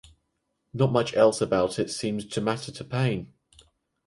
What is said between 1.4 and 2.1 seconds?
about it